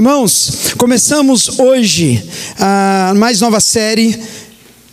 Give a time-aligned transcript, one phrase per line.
[0.00, 2.24] Irmãos, começamos hoje
[2.58, 4.18] a mais nova série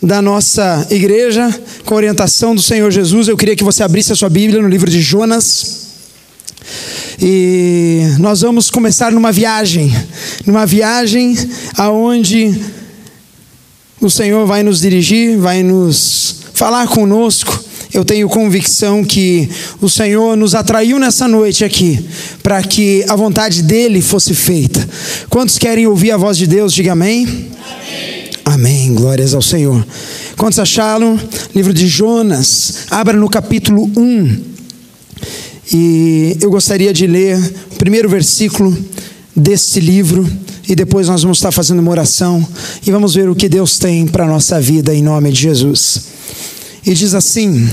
[0.04, 1.48] da nossa igreja,
[1.86, 3.30] com orientação do Senhor Jesus.
[3.30, 5.88] Eu queria que você abrisse a sua Bíblia no livro de Jonas.
[7.22, 9.96] E nós vamos começar numa viagem,
[10.46, 11.38] numa viagem
[11.78, 12.60] aonde
[14.02, 19.50] o Senhor vai nos dirigir, vai nos falar conosco eu tenho convicção que
[19.82, 22.00] o Senhor nos atraiu nessa noite aqui
[22.44, 24.88] para que a vontade dele fosse feita.
[25.30, 26.74] Quantos querem ouvir a voz de Deus?
[26.74, 27.26] Diga amém.
[27.26, 28.30] Amém.
[28.46, 28.94] Amém.
[28.94, 29.86] Glórias ao Senhor.
[30.36, 31.20] Quantos acharam?
[31.56, 32.86] Livro de Jonas.
[32.90, 34.38] Abra no capítulo 1.
[35.74, 37.38] E eu gostaria de ler
[37.72, 38.78] o primeiro versículo
[39.36, 40.28] desse livro
[40.68, 42.46] e depois nós vamos estar fazendo uma oração
[42.86, 46.17] e vamos ver o que Deus tem para a nossa vida em nome de Jesus.
[46.88, 47.70] E diz assim,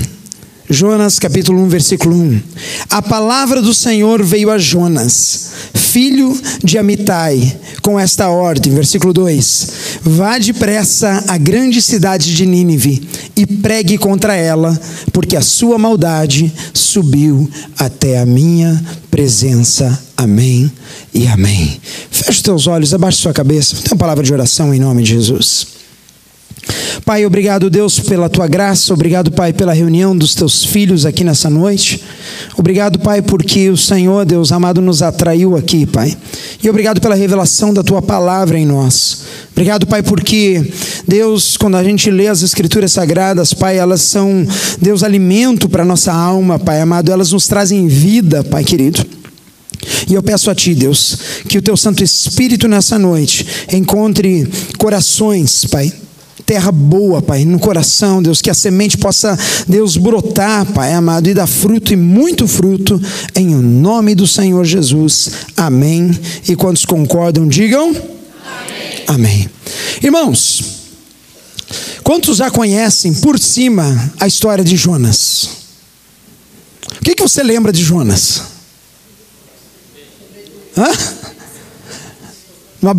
[0.69, 2.41] Jonas capítulo 1, versículo 1.
[2.89, 9.71] A palavra do Senhor veio a Jonas, filho de Amitai, com esta ordem, versículo 2:
[10.01, 13.07] Vá depressa à grande cidade de Nínive
[13.37, 14.77] e pregue contra ela,
[15.13, 19.97] porque a sua maldade subiu até a minha presença.
[20.17, 20.69] Amém
[21.13, 21.79] e amém.
[22.11, 23.77] Feche os teus olhos, abaixe sua cabeça.
[23.77, 25.84] Tem uma palavra de oração em nome de Jesus.
[27.05, 31.49] Pai, obrigado, Deus, pela tua graça, obrigado, Pai, pela reunião dos teus filhos aqui nessa
[31.49, 32.03] noite.
[32.57, 36.17] Obrigado, Pai, porque o Senhor, Deus amado, nos atraiu aqui, Pai.
[36.63, 39.19] E obrigado pela revelação da tua palavra em nós.
[39.51, 40.71] Obrigado, Pai, porque,
[41.07, 44.45] Deus, quando a gente lê as Escrituras Sagradas, Pai, elas são,
[44.81, 49.05] Deus, alimento para a nossa alma, Pai amado, elas nos trazem vida, Pai querido.
[50.09, 54.47] E eu peço a Ti, Deus, que o Teu Santo Espírito nessa noite encontre
[54.79, 55.93] corações, Pai,
[56.43, 59.37] terra boa, Pai, no coração, Deus, que a semente possa,
[59.67, 63.01] Deus, brotar, Pai amado, e dar fruto e muito fruto,
[63.35, 65.29] em nome do Senhor Jesus.
[65.55, 66.11] Amém.
[66.47, 69.03] E quantos concordam, digam: Amém.
[69.07, 69.49] Amém.
[70.03, 70.63] Irmãos,
[72.03, 75.49] quantos já conhecem por cima a história de Jonas?
[76.99, 78.41] O que, que você lembra de Jonas?
[80.77, 80.91] Hã?
[82.81, 82.93] Uma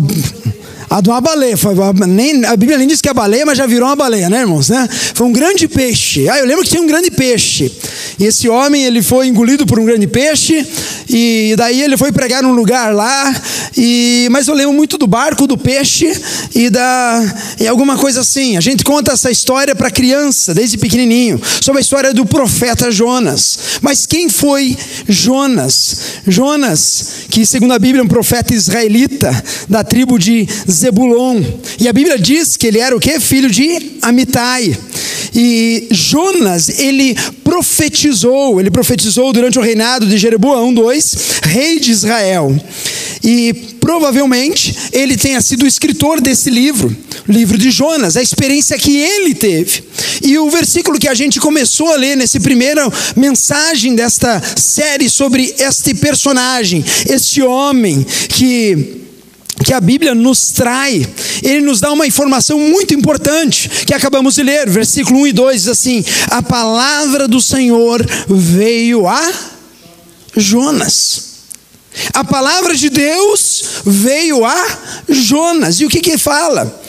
[0.89, 1.57] a de uma baleia.
[1.57, 1.73] Foi,
[2.07, 4.69] nem, a Bíblia nem diz que é baleia, mas já virou uma baleia, né, irmãos?
[4.69, 4.87] Né?
[5.13, 6.29] Foi um grande peixe.
[6.29, 7.71] Ah, eu lembro que tinha um grande peixe.
[8.19, 10.65] E esse homem, ele foi engolido por um grande peixe.
[11.09, 13.35] E daí ele foi pregar num lugar lá.
[13.75, 16.11] E, mas eu lembro muito do barco, do peixe
[16.55, 17.23] e da
[17.59, 18.57] e alguma coisa assim.
[18.57, 23.59] A gente conta essa história para criança, desde pequenininho, sobre a história do profeta Jonas.
[23.81, 24.77] Mas quem foi
[25.07, 25.97] Jonas?
[26.27, 29.31] Jonas, que segundo a Bíblia é um profeta israelita
[29.69, 30.47] da tribo de
[30.77, 31.41] Zebulon.
[31.79, 33.19] E a Bíblia diz que ele era o que?
[33.19, 34.77] Filho de Amitai.
[35.33, 41.01] E Jonas, ele profetizou, ele profetizou durante o reinado de Jeroboão II,
[41.43, 42.55] rei de Israel.
[43.23, 46.95] E provavelmente ele tenha sido o escritor desse livro,
[47.27, 49.83] o livro de Jonas, a experiência que ele teve.
[50.21, 55.53] E o versículo que a gente começou a ler nesse primeira mensagem desta série sobre
[55.59, 59.06] este personagem, este homem que
[59.63, 61.05] que a Bíblia nos trai,
[61.41, 65.61] ele nos dá uma informação muito importante que acabamos de ler, versículo 1 e 2
[65.61, 69.33] diz assim: A palavra do Senhor veio a
[70.35, 71.27] Jonas.
[72.13, 74.77] A palavra de Deus veio a
[75.09, 75.79] Jonas.
[75.79, 76.81] E o que que fala?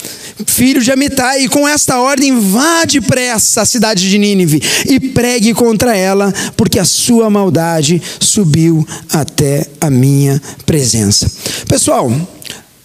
[0.47, 5.97] Filho de Amitai, com esta ordem vá depressa à cidade de Nínive e pregue contra
[5.97, 11.29] ela, porque a sua maldade subiu até a minha presença.
[11.67, 12.12] Pessoal,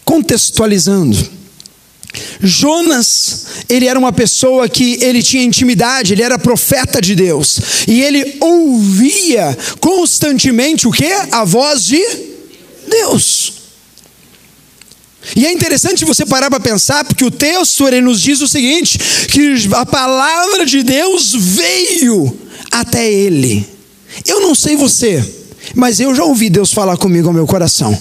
[0.03, 1.17] contextualizando.
[2.41, 8.01] Jonas, ele era uma pessoa que ele tinha intimidade, ele era profeta de Deus, e
[8.01, 11.11] ele ouvia constantemente o que?
[11.31, 12.03] A voz de
[12.87, 13.53] Deus.
[15.35, 18.99] E é interessante você parar para pensar, porque o texto ele nos diz o seguinte:
[19.29, 22.37] que a palavra de Deus veio
[22.69, 23.65] até ele.
[24.25, 25.23] Eu não sei você,
[25.73, 27.97] mas eu já ouvi Deus falar comigo ao meu coração.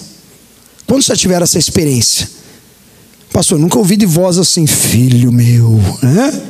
[0.85, 2.29] Quando já tiveram essa experiência?
[3.31, 6.41] Pastor, nunca ouvi de voz assim, filho meu, né?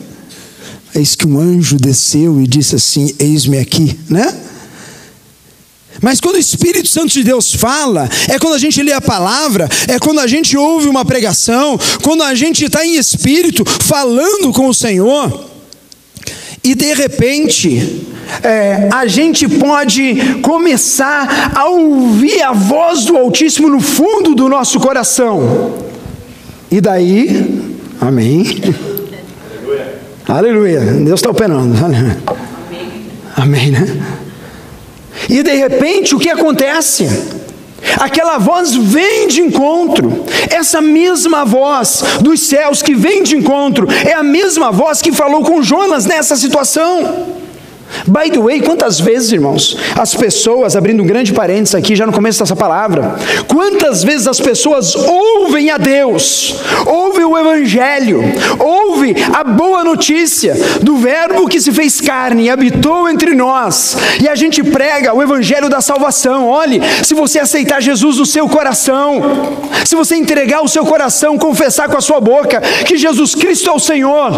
[0.95, 4.41] Eis que um anjo desceu e disse assim: Eis-me aqui, né?
[6.01, 9.69] Mas quando o Espírito Santo de Deus fala, é quando a gente lê a palavra,
[9.87, 14.67] é quando a gente ouve uma pregação, quando a gente está em espírito falando com
[14.67, 15.52] o Senhor,
[16.63, 18.07] e de repente
[18.41, 24.79] é, a gente pode começar a ouvir a voz do Altíssimo no fundo do nosso
[24.79, 25.75] coração.
[26.71, 28.45] E daí, amém.
[30.27, 30.79] Aleluia.
[30.79, 30.79] Aleluia.
[30.79, 31.75] Deus está operando.
[31.83, 33.03] Amém.
[33.35, 34.01] amém, né?
[35.29, 37.07] E de repente o que acontece?
[37.99, 40.25] Aquela voz vem de encontro.
[40.49, 45.43] Essa mesma voz dos céus que vem de encontro é a mesma voz que falou
[45.43, 47.33] com Jonas nessa situação.
[48.07, 52.11] By the way, quantas vezes, irmãos, as pessoas, abrindo um grande parênteses aqui, já no
[52.11, 53.15] começo dessa palavra,
[53.47, 58.21] quantas vezes as pessoas ouvem a Deus, ouvem o Evangelho,
[58.59, 64.27] ouvem a boa notícia do Verbo que se fez carne e habitou entre nós, e
[64.27, 66.47] a gente prega o Evangelho da salvação.
[66.47, 69.21] Olhe, se você aceitar Jesus no seu coração,
[69.85, 73.73] se você entregar o seu coração, confessar com a sua boca que Jesus Cristo é
[73.73, 74.31] o Senhor,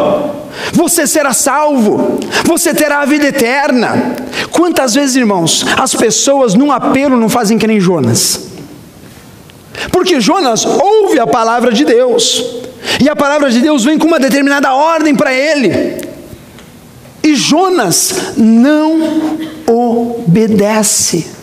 [0.71, 4.15] você será salvo, você terá a vida eterna.
[4.51, 8.45] Quantas vezes, irmãos, as pessoas num apelo não fazem que nem Jonas?
[9.91, 12.64] Porque Jonas ouve a palavra de Deus,
[13.01, 15.97] e a palavra de Deus vem com uma determinada ordem para ele,
[17.23, 19.37] e Jonas não
[19.67, 21.35] obedece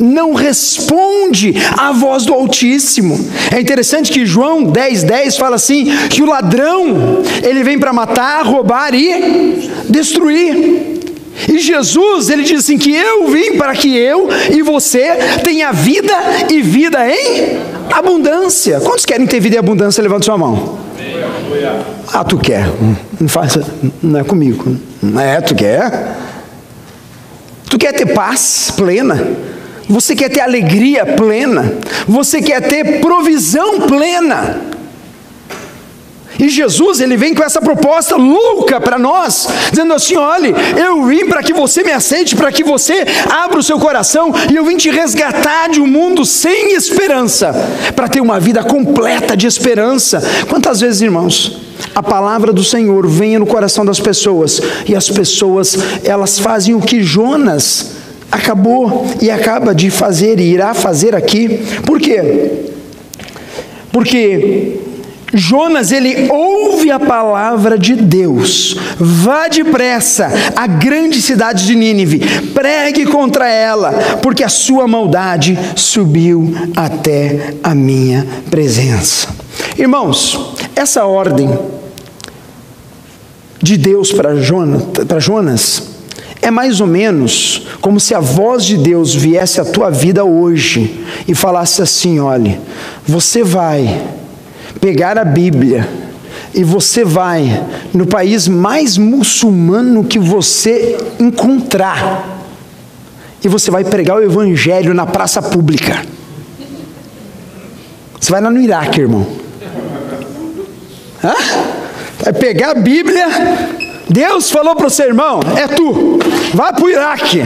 [0.00, 3.20] não responde à voz do Altíssimo.
[3.54, 8.42] É interessante que João 10,10 10 fala assim: que o ladrão ele vem para matar,
[8.44, 11.00] roubar e destruir.
[11.48, 15.10] E Jesus, ele diz assim: que eu vim para que eu e você
[15.44, 16.14] tenha vida
[16.48, 18.80] e vida em abundância.
[18.80, 20.02] Quantos querem ter vida em abundância?
[20.02, 20.78] Levanta sua mão.
[22.12, 22.66] Ah, tu quer?
[23.20, 23.64] Não faça,
[24.02, 24.76] não é comigo.
[25.02, 26.16] Não é, tu quer?
[27.68, 29.28] Tu quer ter paz plena?
[29.88, 31.74] Você quer ter alegria plena?
[32.06, 34.60] Você quer ter provisão plena?
[36.40, 41.26] E Jesus, ele vem com essa proposta louca para nós, dizendo assim: olhe, eu vim
[41.26, 44.76] para que você me aceite, para que você abra o seu coração, e eu vim
[44.76, 47.52] te resgatar de um mundo sem esperança,
[47.94, 50.22] para ter uma vida completa de esperança.
[50.48, 51.60] Quantas vezes, irmãos,
[51.94, 56.80] a palavra do Senhor vem no coração das pessoas, e as pessoas, elas fazem o
[56.80, 57.96] que Jonas
[58.32, 61.60] acabou e acaba de fazer e irá fazer aqui.
[61.84, 62.52] Por quê?
[63.92, 64.78] Porque
[65.32, 68.76] Jonas ele ouve a palavra de Deus.
[68.98, 72.18] Vá depressa à grande cidade de Nínive,
[72.52, 73.92] pregue contra ela,
[74.22, 79.28] porque a sua maldade subiu até a minha presença.
[79.78, 81.50] Irmãos, essa ordem
[83.62, 85.90] de Deus para Jonas, para Jonas
[86.42, 91.04] é mais ou menos como se a voz de Deus viesse à tua vida hoje
[91.28, 92.58] e falasse assim: olhe,
[93.06, 94.02] você vai
[94.80, 95.88] pegar a Bíblia
[96.54, 102.38] e você vai no país mais muçulmano que você encontrar
[103.42, 106.04] e você vai pregar o Evangelho na praça pública.
[108.18, 109.26] Você vai lá no Iraque, irmão.
[111.22, 111.34] Hã?
[112.22, 113.26] Vai pegar a Bíblia
[114.10, 116.18] Deus falou para o seu irmão: é tu,
[116.52, 117.42] vá para o Iraque,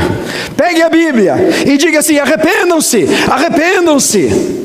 [0.56, 1.36] pegue a Bíblia
[1.66, 4.63] e diga assim: arrependam-se, arrependam-se.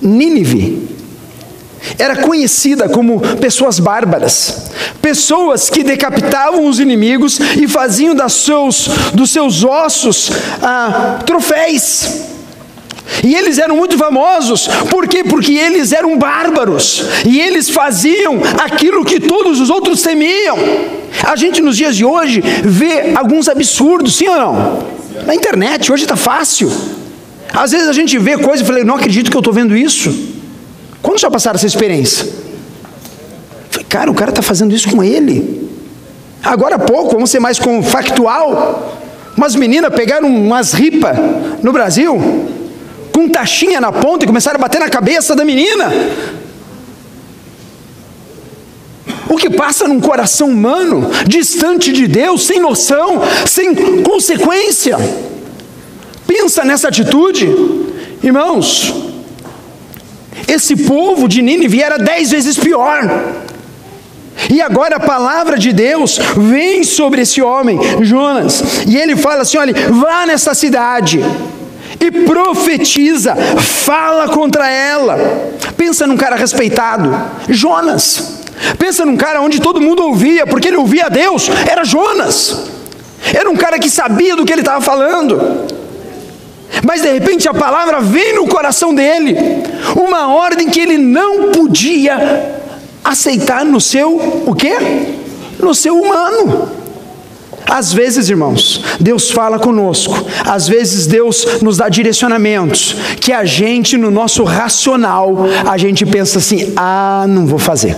[0.00, 0.96] Nínive
[1.98, 9.30] era conhecida como pessoas bárbaras, pessoas que decapitavam os inimigos e faziam das seus, dos
[9.30, 10.30] seus ossos
[10.62, 12.26] ah, troféus.
[13.22, 15.22] E eles eram muito famosos, por quê?
[15.22, 20.58] Porque eles eram bárbaros, e eles faziam aquilo que todos os outros temiam.
[21.22, 24.86] A gente nos dias de hoje vê alguns absurdos, sim ou não?
[25.24, 26.70] Na internet, hoje está fácil.
[27.56, 30.14] Às vezes a gente vê coisa e fala, não acredito que eu estou vendo isso.
[31.00, 32.28] Quando já passaram essa experiência?
[33.70, 35.66] Falei, cara, o cara está fazendo isso com ele.
[36.42, 39.00] Agora há pouco, vamos ser mais com factual.
[39.34, 41.16] Umas meninas pegaram umas ripas
[41.62, 42.46] no Brasil,
[43.10, 45.90] com taxinha na ponta e começaram a bater na cabeça da menina.
[49.30, 54.98] O que passa num coração humano, distante de Deus, sem noção, sem consequência.
[56.26, 57.46] Pensa nessa atitude,
[58.22, 58.94] irmãos.
[60.46, 63.08] Esse povo de Nínive era dez vezes pior.
[64.50, 69.58] E agora a palavra de Deus vem sobre esse homem, Jonas, e ele fala assim:
[69.58, 71.20] olha, vá nessa cidade
[71.98, 75.18] e profetiza, fala contra ela.
[75.76, 77.14] Pensa num cara respeitado,
[77.48, 78.34] Jonas.
[78.78, 82.64] Pensa num cara onde todo mundo ouvia, porque ele ouvia a Deus, era Jonas.
[83.34, 85.66] Era um cara que sabia do que ele estava falando.
[86.84, 89.36] Mas de repente a palavra vem no coração dele,
[89.96, 92.62] uma ordem que ele não podia
[93.04, 94.76] aceitar no seu o quê?
[95.58, 96.86] No seu humano.
[97.68, 103.96] Às vezes, irmãos, Deus fala conosco, às vezes Deus nos dá direcionamentos que a gente,
[103.96, 107.96] no nosso racional, a gente pensa assim: ah, não vou fazer.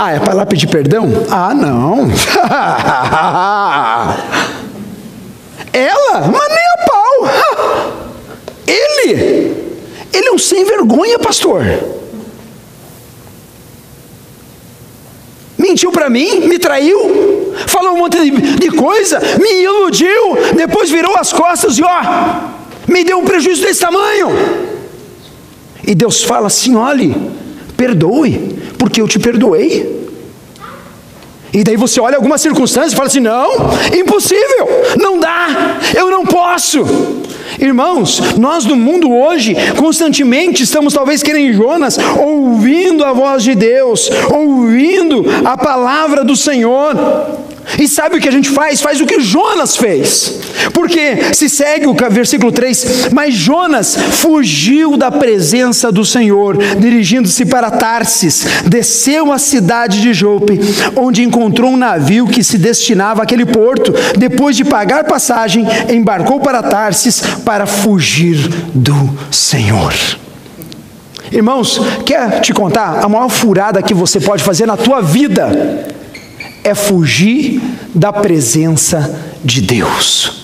[0.00, 1.08] Ah, é para lá pedir perdão?
[1.28, 2.08] Ah, não.
[5.72, 6.20] Ela?
[6.20, 7.14] Mas nem a pau.
[8.64, 9.56] Ele?
[10.12, 11.64] Ele é um sem vergonha, pastor.
[15.58, 21.32] Mentiu para mim, me traiu, falou um monte de, coisa, me iludiu, depois virou as
[21.32, 22.00] costas e ó,
[22.86, 24.28] me deu um prejuízo desse tamanho.
[25.84, 27.16] E Deus fala assim: olhe,
[27.78, 29.96] perdoe, porque eu te perdoei.
[31.52, 33.50] E daí você olha alguma circunstância e fala assim: não,
[33.96, 34.68] impossível,
[34.98, 36.84] não dá, eu não posso.
[37.58, 44.10] Irmãos, nós no mundo hoje, constantemente estamos talvez querendo Jonas, ouvindo a voz de Deus,
[44.30, 46.94] ouvindo a palavra do Senhor.
[47.76, 48.80] E sabe o que a gente faz?
[48.80, 50.38] Faz o que Jonas fez.
[50.72, 57.70] Porque se segue o versículo 3, mas Jonas fugiu da presença do Senhor, dirigindo-se para
[57.70, 60.60] Tarsis, desceu à cidade de Jope,
[60.96, 63.92] onde encontrou um navio que se destinava àquele porto.
[64.16, 69.94] Depois de pagar passagem, embarcou para Tarsis para fugir do Senhor.
[71.30, 75.86] Irmãos, quer te contar a maior furada que você pode fazer na tua vida?
[76.68, 77.60] É fugir
[77.94, 80.38] da presença de Deus.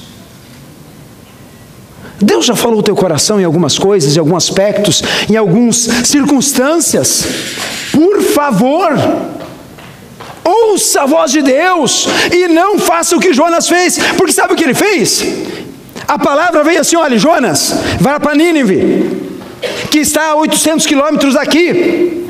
[2.21, 7.25] Deus já falou o teu coração em algumas coisas, em alguns aspectos, em algumas circunstâncias.
[7.93, 8.93] Por favor,
[10.43, 14.57] ouça a voz de Deus e não faça o que Jonas fez, porque sabe o
[14.57, 15.25] que ele fez?
[16.09, 19.28] A palavra veio assim: olha, Jonas, vai para Nínive,
[19.90, 22.24] que está a 800 quilômetros daqui.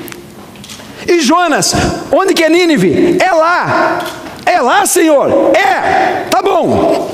[1.06, 1.73] E Jonas,
[2.11, 3.18] onde que é Nínive?
[3.20, 4.00] É lá.
[4.46, 5.52] É lá, Senhor.
[5.54, 6.26] É.
[6.30, 7.11] Tá bom.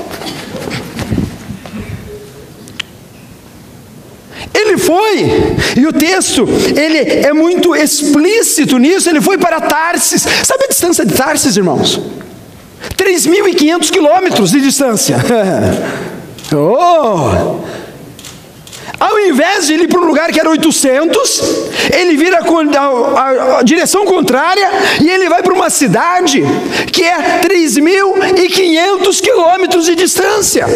[4.53, 10.21] Ele foi, e o texto, ele é muito explícito nisso, ele foi para Tarsis.
[10.43, 11.99] Sabe a distância de Tarsis, irmãos?
[12.97, 15.17] 3.500 quilômetros de distância.
[16.53, 17.60] oh!
[19.01, 21.41] Ao invés de ir para um lugar que era 800,
[21.91, 24.69] ele vira a, a, a direção contrária
[25.01, 26.43] e ele vai para uma cidade
[26.93, 30.67] que é 3.500 quilômetros de distância.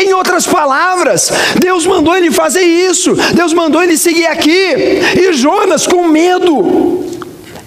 [0.00, 4.72] Em outras palavras, Deus mandou ele fazer isso, Deus mandou ele seguir aqui,
[5.14, 7.04] e Jonas, com medo,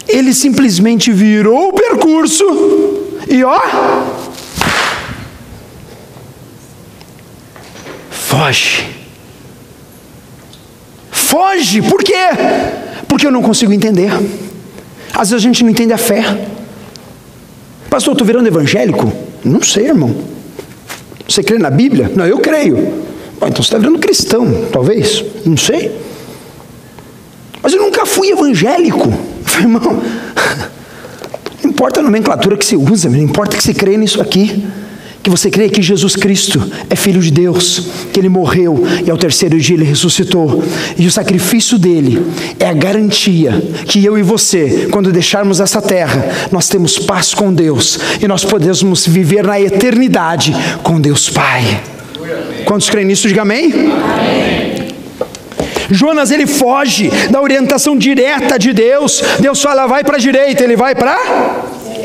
[0.07, 2.43] ele simplesmente virou o percurso
[3.27, 3.61] e ó,
[8.09, 8.98] foge.
[11.29, 12.25] Foge, por quê?
[13.07, 14.11] Porque eu não consigo entender.
[15.13, 16.23] Às vezes a gente não entende a fé.
[17.87, 19.13] Pastor, estou virando evangélico?
[19.45, 20.15] Não sei, irmão.
[21.27, 22.11] Você crê na Bíblia?
[22.15, 22.77] Não, eu creio.
[23.39, 25.23] Bom, então você está virando cristão, talvez.
[25.45, 25.95] Não sei.
[27.61, 29.07] Mas eu nunca fui evangélico.
[29.07, 30.01] Eu falei, irmão,
[31.63, 34.67] não importa a nomenclatura que você usa, não importa que você crê nisso aqui
[35.21, 39.17] que você crê que Jesus Cristo é Filho de Deus, que Ele morreu e ao
[39.17, 40.63] terceiro dia Ele ressuscitou,
[40.97, 42.25] e o sacrifício dele
[42.59, 47.53] é a garantia que eu e você, quando deixarmos essa terra, nós temos paz com
[47.53, 51.81] Deus e nós podemos viver na eternidade com Deus Pai.
[52.65, 53.27] Quantos creem nisso?
[53.27, 53.73] Diga amém.
[55.89, 59.23] Jonas ele foge da orientação direta de Deus.
[59.39, 61.17] Deus fala, vai para a direita, ele vai para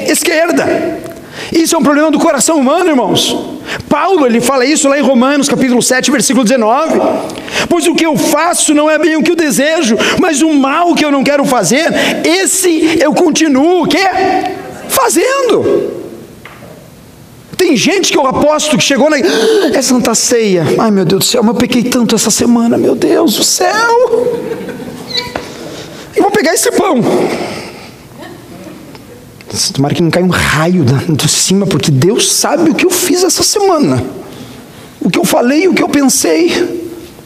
[0.09, 1.14] esquerda.
[1.55, 3.37] Isso é um problema do coração humano, irmãos.
[3.89, 7.01] Paulo, ele fala isso lá em Romanos, capítulo 7, versículo 19.
[7.69, 10.95] Pois o que eu faço não é bem o que eu desejo, mas o mal
[10.95, 11.87] que eu não quero fazer,
[12.25, 14.05] esse eu continuo o quê?
[14.89, 16.03] Fazendo.
[17.57, 20.67] Tem gente que eu aposto que chegou na é Santa Ceia.
[20.77, 24.29] Ai meu Deus do céu, mas eu pequei tanto essa semana, meu Deus do céu.
[26.17, 27.01] E vou pegar esse pão.
[29.73, 33.23] Tomara que não caia um raio de cima, porque Deus sabe o que eu fiz
[33.23, 34.05] essa semana.
[35.01, 36.83] O que eu falei, o que eu pensei.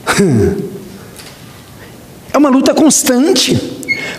[2.31, 3.57] É uma luta constante.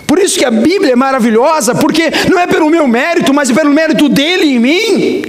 [0.08, 3.54] Por isso que a Bíblia é maravilhosa, porque não é pelo meu mérito, mas é
[3.54, 5.22] pelo mérito dele em mim.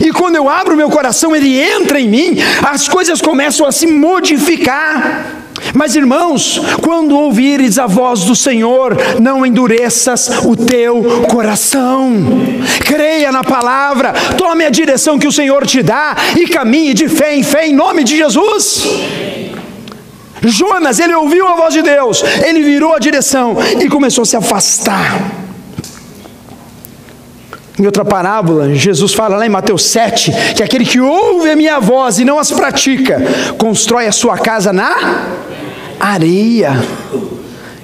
[0.00, 3.86] E quando eu abro meu coração, ele entra em mim, as coisas começam a se
[3.86, 5.44] modificar.
[5.74, 12.24] Mas irmãos, quando ouvires a voz do Senhor, não endureças o teu coração.
[12.84, 17.34] Creia na palavra, tome a direção que o Senhor te dá e caminhe de fé
[17.34, 18.84] em fé em nome de Jesus.
[20.42, 24.36] Jonas, ele ouviu a voz de Deus, ele virou a direção e começou a se
[24.36, 25.45] afastar.
[27.78, 31.78] Em outra parábola, Jesus fala lá em Mateus 7 que aquele que ouve a minha
[31.78, 33.20] voz e não as pratica,
[33.58, 34.96] constrói a sua casa na
[36.00, 36.72] areia.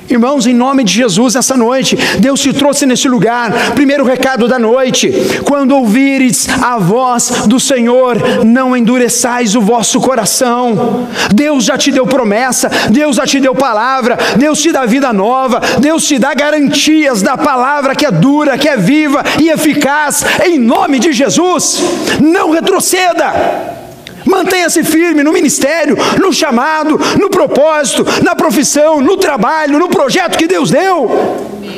[0.08, 3.72] Irmãos, em nome de Jesus, essa noite, Deus te trouxe nesse lugar.
[3.74, 5.10] Primeiro recado da noite:
[5.44, 11.06] quando ouvires a voz do Senhor, não endureçais o vosso coração.
[11.32, 15.60] Deus já te deu promessa, Deus já te deu palavra, Deus te dá vida nova,
[15.78, 20.24] Deus te dá garantias da palavra que é dura, que é viva e eficaz.
[20.44, 21.82] Em nome de Jesus,
[22.20, 23.81] não retroceda.
[24.24, 30.46] Mantenha-se firme no ministério, no chamado, no propósito, na profissão, no trabalho, no projeto que
[30.46, 31.10] Deus deu.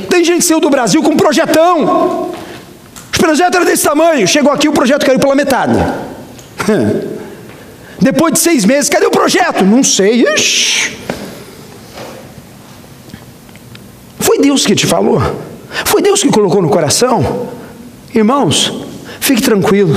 [0.09, 2.33] Tem gente saiu do Brasil com um projetão.
[3.15, 4.27] O projeto era desse tamanho.
[4.29, 5.75] Chegou aqui, o projeto caiu pela metade.
[8.01, 9.65] Depois de seis meses, cadê o projeto?
[9.65, 10.25] Não sei.
[14.19, 15.21] Foi Deus que te falou?
[15.85, 17.49] Foi Deus que colocou no coração?
[18.15, 18.84] Irmãos,
[19.21, 19.95] Fique tranquilo,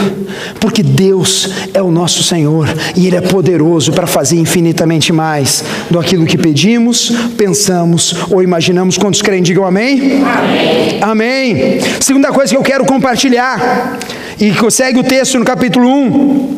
[0.59, 5.99] porque Deus é o nosso Senhor e Ele é poderoso para fazer infinitamente mais do
[5.99, 8.97] aquilo que pedimos, pensamos ou imaginamos.
[8.97, 10.23] Quantos creem, digam amém?
[10.23, 10.99] Amém.
[11.01, 11.79] amém.
[11.99, 13.99] Segunda coisa que eu quero compartilhar,
[14.39, 16.55] e segue o texto no capítulo 1.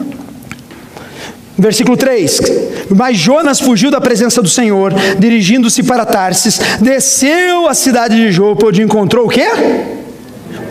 [1.57, 2.41] Versículo 3:
[2.95, 8.65] Mas Jonas fugiu da presença do Senhor, dirigindo-se para Tarsis, desceu à cidade de Jope,
[8.65, 9.47] onde encontrou o quê?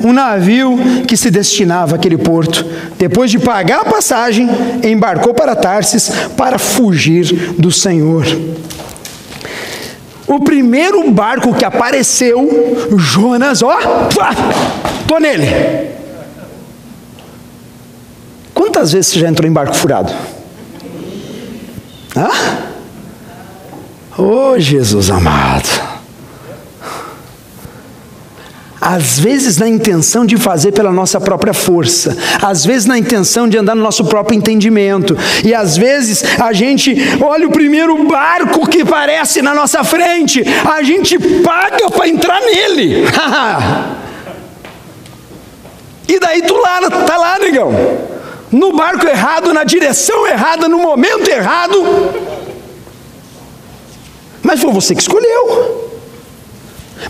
[0.02, 2.64] Um navio que se destinava àquele porto.
[2.96, 4.48] Depois de pagar a passagem,
[4.82, 8.24] embarcou para Tarsis para fugir do Senhor.
[10.26, 13.78] O primeiro barco que apareceu, Jonas, ó,
[15.06, 15.46] tô nele.
[18.52, 20.12] Quantas vezes você já entrou em barco furado?
[22.16, 22.28] Hã?
[24.18, 25.97] Oh, Jesus amado
[28.80, 33.58] às vezes na intenção de fazer pela nossa própria força, às vezes na intenção de
[33.58, 38.82] andar no nosso próprio entendimento, e às vezes a gente olha o primeiro barco que
[38.82, 43.04] aparece na nossa frente, a gente paga para entrar nele.
[46.08, 47.72] e daí tu lá, tá lá, negão,
[48.50, 51.84] no barco errado, na direção errada, no momento errado.
[54.42, 55.87] Mas foi você que escolheu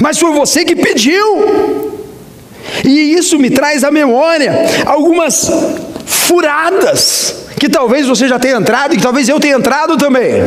[0.01, 1.25] mas foi você que pediu.
[2.85, 4.53] E isso me traz à memória
[4.85, 5.51] algumas
[6.07, 10.43] furadas que talvez você já tenha entrado e que talvez eu tenha entrado também.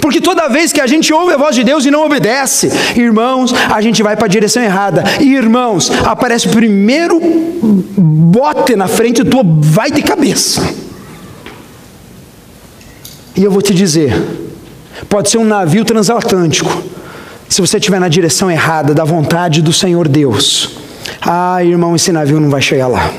[0.00, 3.52] Porque toda vez que a gente ouve a voz de Deus e não obedece, irmãos,
[3.52, 5.04] a gente vai para a direção errada.
[5.20, 7.20] E irmãos, aparece o primeiro
[7.96, 10.62] bote na frente e tu vai de cabeça.
[13.36, 14.14] E eu vou te dizer,
[15.08, 16.82] pode ser um navio transatlântico,
[17.54, 20.70] se você estiver na direção errada da vontade do Senhor Deus,
[21.20, 23.14] ah, irmão, esse navio não vai chegar lá.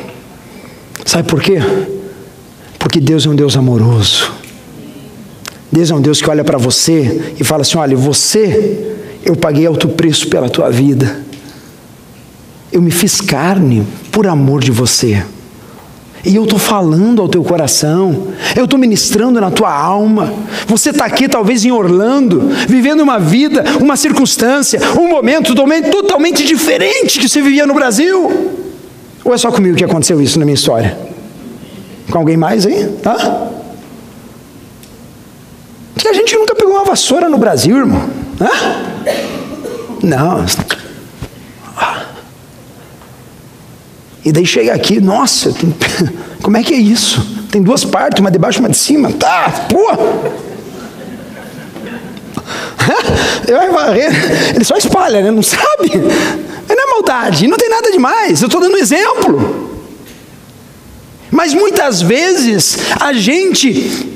[1.05, 1.59] Sabe por quê?
[2.77, 4.33] Porque Deus é um Deus amoroso.
[5.71, 9.67] Deus é um Deus que olha para você e fala assim: olha, você, eu paguei
[9.67, 11.17] alto preço pela tua vida.
[12.73, 15.23] Eu me fiz carne por amor de você.
[16.25, 20.33] E eu estou falando ao teu coração, eu estou ministrando na tua alma.
[20.65, 27.19] Você está aqui, talvez em Orlando, vivendo uma vida, uma circunstância, um momento totalmente diferente
[27.19, 28.53] que você vivia no Brasil.
[29.23, 30.97] Ou é só comigo que aconteceu isso na minha história?
[32.09, 32.87] Com alguém mais aí?
[33.03, 33.49] Tá?
[35.97, 38.09] Que a gente nunca pegou uma vassoura no Brasil, irmão.
[38.41, 38.49] Hã?
[40.01, 40.45] Não.
[44.25, 45.53] E daí chega aqui, nossa,
[46.41, 47.23] como é que é isso?
[47.51, 49.11] Tem duas partes, uma de baixo e uma de cima.
[49.13, 49.85] Tá, pô!
[53.47, 54.11] Eu varrer,
[54.55, 55.29] ele só espalha, né?
[55.29, 55.91] Não sabe?
[56.67, 58.41] Não é maldade, não tem nada demais.
[58.41, 59.69] Eu estou dando exemplo.
[61.29, 64.14] Mas muitas vezes a gente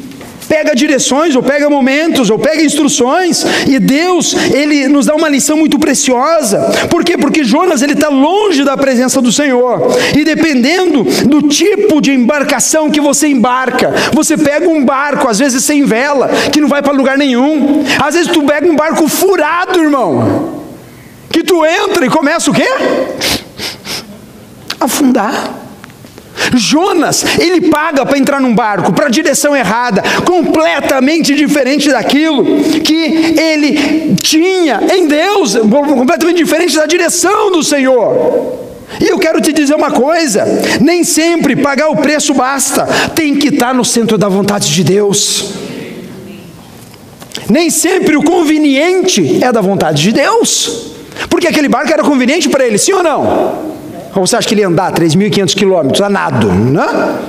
[0.50, 5.56] pega direções, ou pega momentos, ou pega instruções, e Deus, Ele nos dá uma lição
[5.56, 6.60] muito preciosa.
[6.90, 7.16] Por quê?
[7.16, 12.90] Porque Jonas, ele está longe da presença do Senhor, e dependendo do tipo de embarcação
[12.90, 16.94] que você embarca, você pega um barco, às vezes sem vela, que não vai para
[16.94, 20.64] lugar nenhum, às vezes tu pega um barco furado, irmão,
[21.32, 22.68] que tu entra e começa o quê?
[24.80, 25.59] Afundar.
[26.56, 32.46] Jonas, ele paga para entrar num barco, para a direção errada, completamente diferente daquilo
[32.84, 38.70] que ele tinha em Deus, completamente diferente da direção do Senhor.
[39.00, 40.46] E eu quero te dizer uma coisa:
[40.82, 45.54] nem sempre pagar o preço basta, tem que estar no centro da vontade de Deus.
[47.50, 50.92] Nem sempre o conveniente é da vontade de Deus,
[51.30, 53.69] porque aquele barco era conveniente para ele, sim ou não?
[54.16, 56.48] Ou você acha que ele ia andar 3.500 quilômetros a nado?
[56.48, 57.20] Né?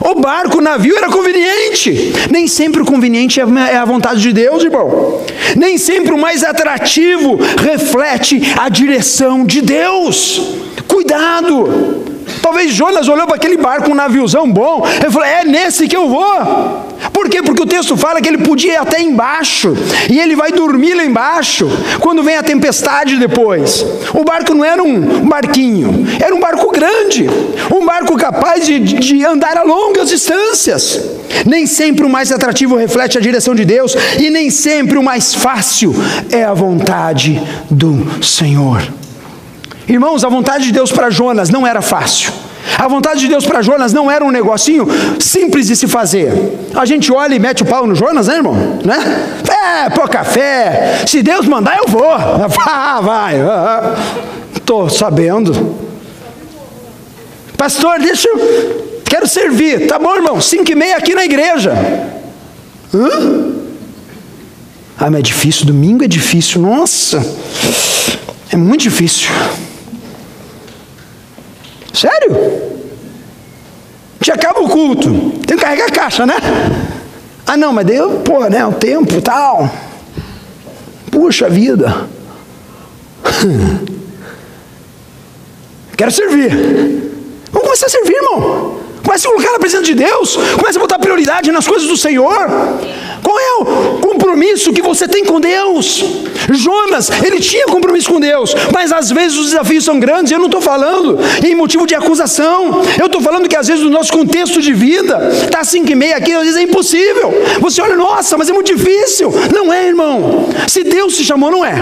[0.00, 2.12] O barco, o navio era conveniente.
[2.30, 5.20] Nem sempre o conveniente é, é a vontade de Deus, irmão.
[5.56, 10.40] Nem sempre o mais atrativo reflete a direção de Deus.
[10.86, 12.17] Cuidado.
[12.48, 16.08] Talvez Jonas olhou para aquele barco, um naviozão bom, e falou: É nesse que eu
[16.08, 16.86] vou.
[17.12, 17.42] Por quê?
[17.42, 19.76] Porque o texto fala que ele podia ir até embaixo,
[20.10, 21.68] e ele vai dormir lá embaixo,
[22.00, 23.84] quando vem a tempestade depois.
[24.14, 27.28] O barco não era um barquinho, era um barco grande,
[27.70, 30.98] um barco capaz de, de andar a longas distâncias.
[31.44, 35.34] Nem sempre o mais atrativo reflete a direção de Deus, e nem sempre o mais
[35.34, 35.94] fácil
[36.32, 38.82] é a vontade do Senhor.
[39.88, 42.30] Irmãos, a vontade de Deus para Jonas não era fácil.
[42.76, 44.86] A vontade de Deus para Jonas não era um negocinho
[45.18, 46.30] simples de se fazer.
[46.74, 48.54] A gente olha e mete o pau no Jonas, né, irmão?
[48.84, 49.26] Né?
[49.48, 51.04] É, pô, café.
[51.06, 52.04] Se Deus mandar, eu vou.
[52.70, 53.36] Ah, vai.
[54.54, 55.76] Estou ah, sabendo.
[57.56, 59.00] Pastor, deixa eu.
[59.04, 59.86] Quero servir.
[59.86, 60.40] Tá bom, irmão.
[60.40, 61.72] Cinco e meia aqui na igreja.
[62.94, 63.52] Hã?
[64.98, 65.64] Ah, mas é difícil.
[65.64, 66.60] Domingo é difícil.
[66.60, 67.24] Nossa.
[68.50, 69.28] É muito difícil.
[74.28, 75.10] Já acaba o culto.
[75.46, 76.34] Tem que carregar a caixa, né?
[77.46, 78.62] Ah, não, mas deu, pô, né?
[78.66, 79.70] O tempo tal.
[81.10, 82.06] Puxa vida.
[85.96, 86.50] Quero servir.
[87.50, 88.80] Vamos começar a servir, irmão.
[89.08, 90.36] Comece a colocar na presença de Deus.
[90.36, 92.46] Comece a botar prioridade nas coisas do Senhor.
[93.22, 96.04] Qual é o compromisso que você tem com Deus?
[96.50, 100.30] Jonas, ele tinha compromisso com Deus, mas às vezes os desafios são grandes.
[100.30, 102.82] Eu não estou falando em motivo de acusação.
[103.00, 106.18] Eu estou falando que às vezes o nosso contexto de vida está assim que meia
[106.18, 107.32] aqui, às vezes é impossível.
[107.60, 109.32] Você olha, nossa, mas é muito difícil.
[109.54, 110.50] Não é, irmão.
[110.68, 111.74] Se Deus se chamou, não é.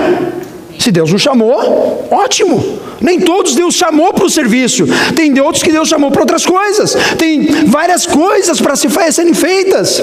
[0.79, 2.79] Se Deus não chamou, ótimo.
[3.01, 4.87] Nem todos Deus chamou para o serviço.
[5.15, 6.97] Tem outros que Deus chamou para outras coisas.
[7.19, 10.03] Tem várias coisas para se serem feitas.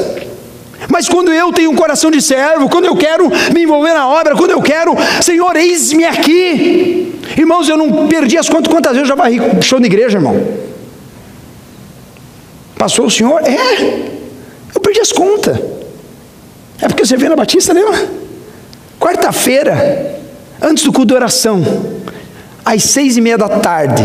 [0.90, 4.36] Mas quando eu tenho um coração de servo, quando eu quero me envolver na obra,
[4.36, 7.20] quando eu quero, Senhor, eis-me aqui.
[7.38, 10.40] Irmãos, eu não perdi as contas, quantas vezes eu já varri show de igreja, irmão?
[12.78, 13.42] Passou o senhor?
[13.44, 14.10] É,
[14.76, 15.58] eu perdi as contas.
[16.82, 18.10] É porque você veio na Batista, lembra?
[19.00, 20.13] Quarta-feira,
[20.62, 21.64] antes do culto de oração,
[22.64, 24.04] às seis e meia da tarde,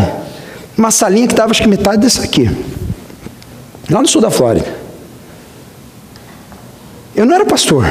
[0.77, 2.49] uma salinha que estava acho que metade dessa aqui,
[3.89, 4.79] lá no sul da Flórida.
[7.15, 7.85] Eu não era pastor.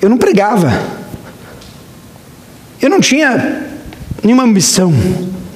[0.00, 0.72] Eu não pregava.
[2.80, 3.66] Eu não tinha
[4.22, 4.92] nenhuma ambição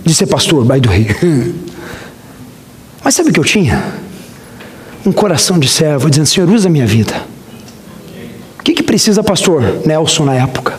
[0.05, 1.09] de ser pastor, by do rei.
[3.03, 3.83] Mas sabe o que eu tinha?
[5.05, 7.30] Um coração de servo, dizendo: Senhor, usa a minha vida.
[8.61, 10.79] O que, que precisa, pastor Nelson, na época?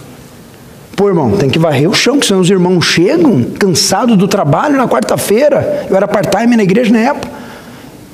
[0.96, 4.78] Pô, irmão, tem que varrer o chão, que senão os irmãos chegam cansados do trabalho
[4.78, 5.88] na quarta-feira.
[5.90, 7.28] Eu era part-time na igreja na época.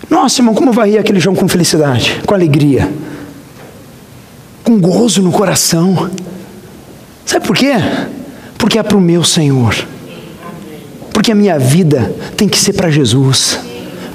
[0.09, 2.89] Nossa, irmão, como varria aquele chão com felicidade, com alegria,
[4.63, 6.09] com gozo no coração.
[7.25, 7.73] Sabe por quê?
[8.57, 9.75] Porque é para o meu Senhor.
[11.11, 13.59] Porque a minha vida tem que ser para Jesus.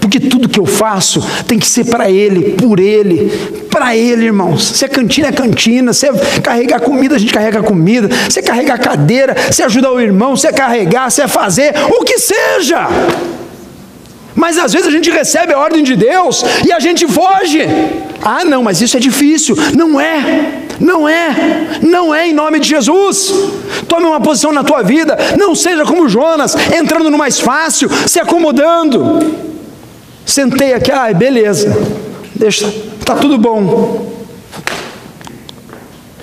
[0.02, 3.30] Porque tudo que eu faço tem que ser para Ele, por Ele,
[3.70, 4.64] para Ele, irmãos.
[4.64, 5.92] Se é cantina, é cantina.
[5.92, 6.12] Se é
[6.42, 8.08] carregar comida, a gente carrega comida.
[8.28, 11.72] Se é carregar cadeira, se é ajudar o irmão, se é carregar, se é fazer,
[11.88, 12.88] o que seja.
[14.34, 17.60] Mas às vezes a gente recebe a ordem de Deus e a gente foge.
[18.20, 19.54] Ah, não, mas isso é difícil.
[19.72, 23.32] Não é, não é, não é em nome de Jesus.
[23.86, 25.16] Tome uma posição na tua vida.
[25.38, 29.51] Não seja como Jonas, entrando no mais fácil, se acomodando.
[30.24, 31.76] Sentei aqui, ai, beleza,
[32.34, 32.72] deixa,
[33.04, 34.11] tá tudo bom.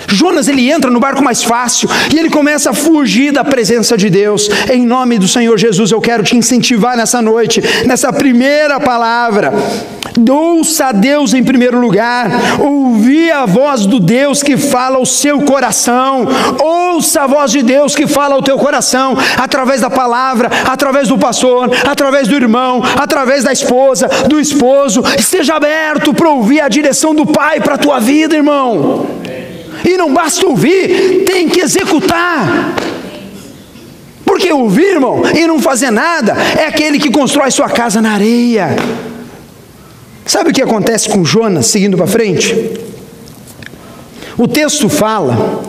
[0.09, 4.09] Jonas ele entra no barco mais fácil e ele começa a fugir da presença de
[4.09, 4.49] Deus.
[4.71, 9.53] Em nome do Senhor Jesus, eu quero te incentivar nessa noite, nessa primeira palavra.
[10.29, 15.41] Ouça a Deus em primeiro lugar, ouvi a voz do Deus que fala ao seu
[15.41, 16.27] coração,
[16.59, 21.17] ouça a voz de Deus que fala ao teu coração, através da palavra, através do
[21.17, 27.15] pastor, através do irmão, através da esposa, do esposo, esteja aberto para ouvir a direção
[27.15, 29.07] do Pai para a tua vida, irmão.
[29.85, 32.75] E não basta ouvir, tem que executar.
[34.25, 38.75] Porque ouvir, irmão, e não fazer nada, é aquele que constrói sua casa na areia.
[40.25, 42.79] Sabe o que acontece com Jonas, seguindo para frente?
[44.37, 45.63] O texto fala,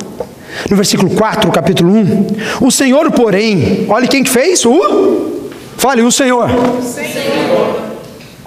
[0.68, 2.27] no versículo 4, capítulo 1,
[2.61, 4.64] o Senhor, porém, olha quem que fez?
[4.66, 5.40] O?
[5.79, 6.51] Fale, o Senhor.
[6.51, 7.81] O Senhor.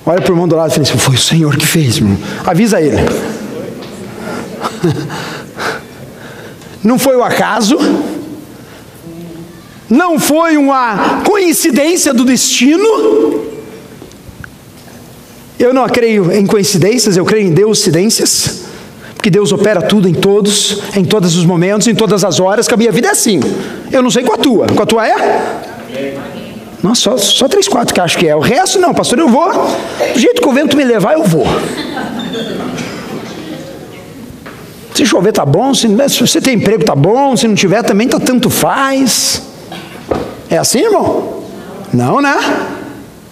[0.06, 2.18] Olha para o irmão do lado e fala assim, foi o Senhor que fez, irmão.
[2.46, 2.98] Avisa ele.
[6.84, 7.78] Não foi o acaso,
[9.90, 13.52] não foi uma coincidência do destino,
[15.60, 18.64] Eu não creio em coincidências, eu creio em Deuscidências,
[19.14, 22.74] porque Deus opera tudo em todos, em todos os momentos, em todas as horas, que
[22.74, 23.40] a minha vida é assim.
[23.90, 24.68] Eu não sei com a tua.
[24.68, 25.16] Com a tua é?
[26.82, 28.36] Nossa, só, só três, quatro que acho que é.
[28.36, 29.50] O resto não, pastor, eu vou.
[30.14, 31.46] Do jeito que o vento me levar, eu vou.
[34.94, 38.08] Se chover tá bom, se, se você tem emprego tá bom, se não tiver também
[38.08, 39.42] tá tanto faz.
[40.50, 41.44] É assim, irmão?
[41.92, 42.38] Não, né?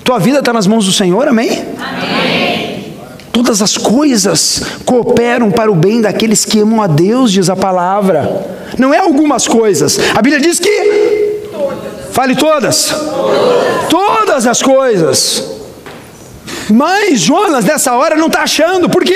[0.04, 1.64] Tua vida está nas mãos do Senhor, amém?
[1.78, 2.96] Amém.
[3.32, 8.48] Todas as coisas cooperam para o bem daqueles que amam a Deus, diz a palavra.
[8.78, 10.00] Não é algumas coisas.
[10.16, 11.42] A Bíblia diz que.
[12.12, 12.36] Fale.
[12.36, 12.94] Todas,
[13.90, 15.51] todas as coisas
[16.72, 18.90] mas Jonas, nessa hora, não está achando.
[18.90, 19.16] Por quê?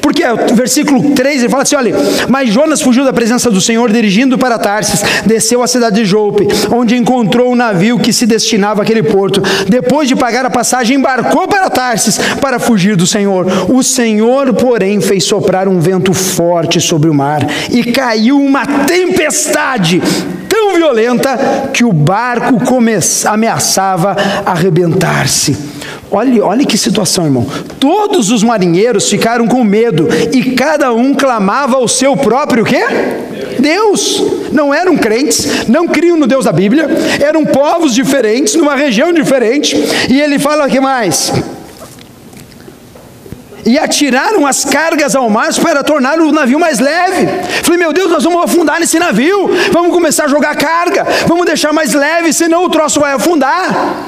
[0.00, 1.94] Porque o versículo 3 ele fala assim: olha,
[2.28, 6.46] mas Jonas fugiu da presença do Senhor, dirigindo para Tarsis, desceu à cidade de Jope,
[6.72, 9.42] onde encontrou um navio que se destinava àquele porto.
[9.68, 13.46] Depois de pagar a passagem, embarcou para Tarsis para fugir do Senhor.
[13.68, 20.00] O Senhor, porém, fez soprar um vento forte sobre o mar e caiu uma tempestade
[20.80, 22.58] violenta que o barco
[23.26, 24.16] ameaçava
[24.46, 25.54] arrebentar-se.
[26.10, 27.46] Olhe, olhe que situação, irmão.
[27.78, 32.82] Todos os marinheiros ficaram com medo e cada um clamava ao seu próprio quê?
[33.58, 34.22] Deus.
[34.52, 36.88] Não eram crentes, não criam no Deus da Bíblia,
[37.20, 39.76] eram povos diferentes, numa região diferente.
[40.08, 41.30] E ele fala o que mais?
[43.64, 47.26] E atiraram as cargas ao mar para tornar o navio mais leve.
[47.62, 51.72] Falei, meu Deus, nós vamos afundar nesse navio, vamos começar a jogar carga, vamos deixar
[51.72, 54.06] mais leve, senão o troço vai afundar.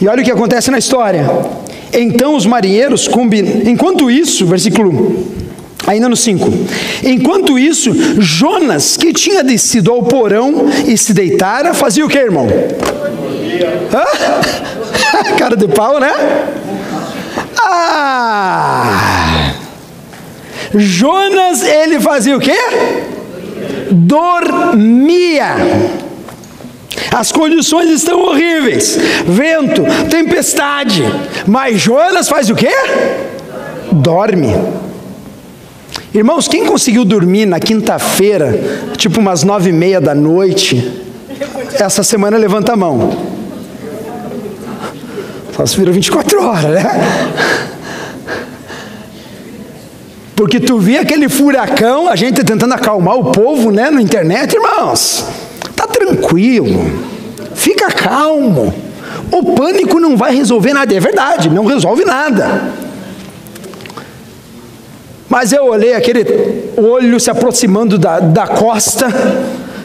[0.00, 1.24] E olha o que acontece na história.
[1.92, 3.70] Então os marinheiros combinam.
[3.70, 5.42] Enquanto isso, versículo
[5.86, 6.48] ainda no 5.
[7.04, 12.46] Enquanto isso, Jonas, que tinha descido ao porão e se deitara, fazia o que, irmão?
[13.92, 15.34] Hã?
[15.38, 16.12] Cara de pau, né?
[17.64, 19.54] Ah!
[20.74, 22.56] Jonas, ele fazia o quê?
[23.90, 25.56] Dormia.
[27.12, 31.04] As condições estão horríveis: vento, tempestade.
[31.46, 32.72] Mas Jonas faz o quê?
[33.92, 34.54] Dorme.
[36.14, 38.58] Irmãos, quem conseguiu dormir na quinta-feira,
[38.96, 41.02] tipo umas nove e meia da noite,
[41.74, 43.31] essa semana levanta a mão.
[45.62, 46.82] Só se vira 24 horas, né?
[50.34, 55.24] Porque tu vê aquele furacão, a gente tentando acalmar o povo, né, na internet, irmãos.
[55.76, 56.84] Tá tranquilo.
[57.54, 58.74] Fica calmo.
[59.30, 62.72] O pânico não vai resolver nada, é verdade, não resolve nada.
[65.28, 69.06] Mas eu olhei aquele olho se aproximando da, da costa.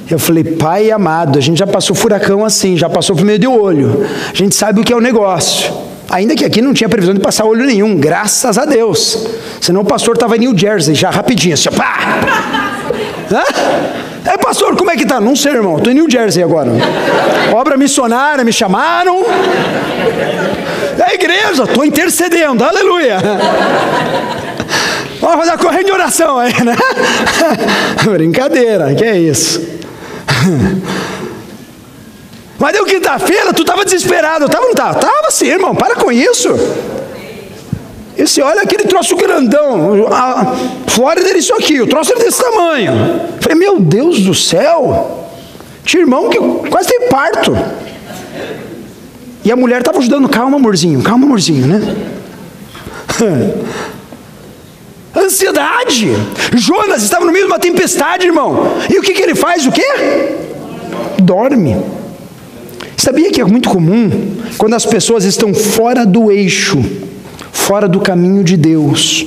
[0.10, 3.48] Eu falei, pai amado, a gente já passou furacão assim, já passou por meio de
[3.48, 4.06] olho.
[4.32, 5.74] A gente sabe o que é o negócio.
[6.10, 9.28] Ainda que aqui não tinha previsão de passar olho nenhum, graças a Deus.
[9.60, 12.20] Senão o pastor estava em New Jersey, já rapidinho, assim, pá!
[13.30, 13.44] Hã?
[14.26, 15.20] É, pastor, como é que tá?
[15.20, 15.78] Não sei, irmão.
[15.78, 16.72] Estou em New Jersey agora.
[17.54, 19.26] Obra missionária, me chamaram.
[21.00, 22.64] É igreja, estou intercedendo.
[22.64, 23.18] Aleluia.
[25.22, 26.76] Vamos fazer a corrente de oração aí, né?
[28.04, 29.62] Brincadeira, que é isso.
[32.60, 34.46] Mas deu quinta-feira, tu estava desesperado.
[34.46, 35.00] Estava não estava?
[35.00, 35.76] Estava sim, irmão.
[35.76, 36.50] Para com isso.
[38.18, 40.08] Esse olha aquele troço grandão.
[40.12, 40.56] A
[40.88, 42.94] Flórida era isso aqui, o troço era desse tamanho.
[43.40, 45.30] Falei, meu Deus do céu.
[45.84, 47.56] Tinha irmão que quase teve parto.
[49.46, 51.96] E a mulher estava ajudando, calma, amorzinho, calma, amorzinho, né?
[55.18, 56.12] Ansiedade.
[56.56, 58.78] Jonas estava no meio de uma tempestade, irmão.
[58.90, 59.66] E o que, que ele faz?
[59.66, 60.36] O quê?
[61.22, 61.78] Dorme.
[62.96, 64.10] Sabia que é muito comum
[64.58, 66.84] quando as pessoas estão fora do eixo
[67.68, 69.26] fora do caminho de Deus,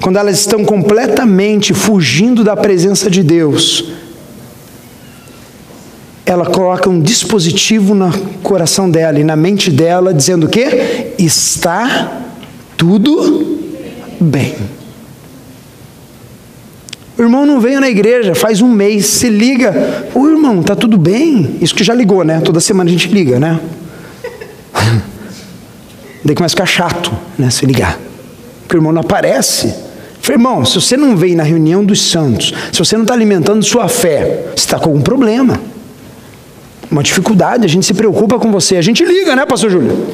[0.00, 3.92] quando elas estão completamente fugindo da presença de Deus,
[6.24, 8.10] ela coloca um dispositivo no
[8.42, 11.12] coração dela e na mente dela, dizendo o quê?
[11.18, 12.22] Está
[12.78, 13.58] tudo
[14.18, 14.54] bem.
[17.18, 20.98] O irmão não veio na igreja faz um mês, se liga, o irmão, está tudo
[20.98, 21.56] bem?
[21.62, 22.40] Isso que já ligou, né?
[22.40, 23.58] Toda semana a gente liga, né?
[26.22, 27.48] Daí começa a ficar chato, né?
[27.48, 27.98] Se ligar.
[28.62, 29.72] Porque o irmão não aparece.
[30.20, 33.64] Falei, irmão, se você não vem na reunião dos santos, se você não está alimentando
[33.64, 35.58] sua fé, você está com algum problema.
[36.90, 38.76] Uma dificuldade, a gente se preocupa com você.
[38.76, 40.06] A gente liga, né, pastor Júlio?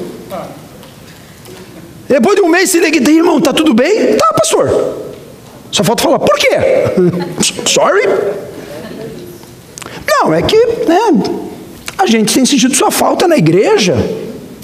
[2.09, 4.15] Depois de um mês se liga e irmão, tá tudo bem?
[4.17, 5.12] Tá, pastor.
[5.73, 6.51] Só falta falar, por quê?
[7.67, 8.07] Sorry.
[10.07, 10.57] Não, é que
[10.87, 11.23] né,
[11.97, 13.97] a gente tem sentido sua falta na igreja.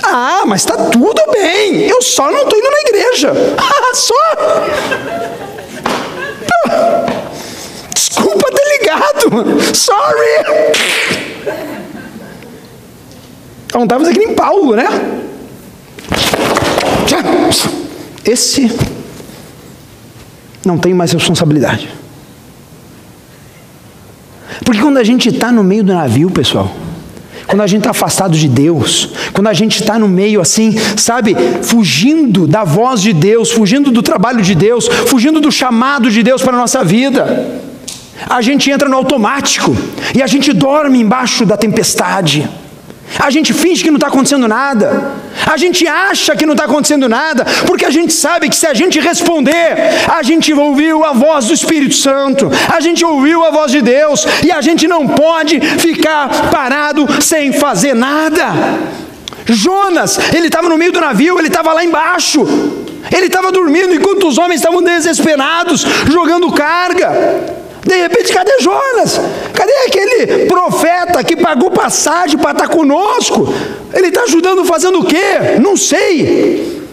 [0.02, 1.88] Ah, mas está tudo bem.
[1.88, 3.32] Eu só não estou indo na igreja.
[3.56, 4.14] Ah, só.
[7.94, 9.74] Desculpa ter ligado.
[9.74, 10.44] Sorry.
[13.66, 14.86] Então estava aqui em Paulo, né?
[18.24, 18.68] Esse
[20.64, 21.88] não tem mais responsabilidade.
[24.64, 26.74] Porque quando a gente está no meio do navio, pessoal,
[27.46, 31.34] quando a gente está afastado de Deus, quando a gente está no meio assim, sabe,
[31.62, 36.42] fugindo da voz de Deus, fugindo do trabalho de Deus, fugindo do chamado de Deus
[36.42, 37.62] para a nossa vida,
[38.28, 39.74] a gente entra no automático
[40.14, 42.48] e a gente dorme embaixo da tempestade.
[43.18, 45.12] A gente finge que não está acontecendo nada.
[45.46, 48.74] A gente acha que não está acontecendo nada, porque a gente sabe que se a
[48.74, 49.76] gente responder,
[50.08, 54.26] a gente ouviu a voz do Espírito Santo, a gente ouviu a voz de Deus,
[54.44, 58.52] e a gente não pode ficar parado sem fazer nada.
[59.46, 62.46] Jonas, ele estava no meio do navio, ele estava lá embaixo,
[63.14, 67.57] ele estava dormindo enquanto os homens estavam desesperados, jogando carga.
[67.84, 69.20] De repente, cadê Jonas?
[69.54, 73.52] Cadê aquele profeta que pagou passagem para estar conosco?
[73.94, 75.58] Ele está ajudando fazendo o quê?
[75.60, 76.86] Não sei.